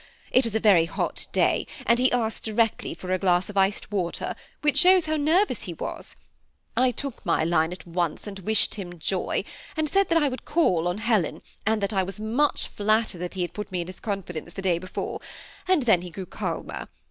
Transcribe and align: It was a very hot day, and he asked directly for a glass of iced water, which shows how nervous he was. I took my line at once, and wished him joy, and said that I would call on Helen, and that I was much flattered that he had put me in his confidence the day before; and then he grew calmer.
It 0.31 0.45
was 0.45 0.55
a 0.55 0.59
very 0.59 0.85
hot 0.85 1.27
day, 1.31 1.67
and 1.85 1.99
he 1.99 2.11
asked 2.11 2.43
directly 2.43 2.95
for 2.95 3.11
a 3.11 3.19
glass 3.19 3.51
of 3.51 3.55
iced 3.55 3.91
water, 3.91 4.33
which 4.63 4.79
shows 4.79 5.05
how 5.05 5.15
nervous 5.15 5.65
he 5.65 5.75
was. 5.75 6.15
I 6.75 6.89
took 6.89 7.23
my 7.23 7.43
line 7.43 7.71
at 7.71 7.85
once, 7.85 8.25
and 8.25 8.39
wished 8.39 8.73
him 8.73 8.97
joy, 8.97 9.43
and 9.77 9.87
said 9.87 10.09
that 10.09 10.23
I 10.23 10.27
would 10.27 10.43
call 10.43 10.87
on 10.87 10.97
Helen, 10.97 11.43
and 11.67 11.83
that 11.83 11.93
I 11.93 12.01
was 12.01 12.19
much 12.19 12.67
flattered 12.67 13.19
that 13.19 13.35
he 13.35 13.43
had 13.43 13.53
put 13.53 13.71
me 13.71 13.81
in 13.81 13.85
his 13.85 13.99
confidence 13.99 14.53
the 14.53 14.63
day 14.63 14.79
before; 14.79 15.19
and 15.67 15.83
then 15.83 16.01
he 16.01 16.09
grew 16.09 16.25
calmer. 16.25 16.87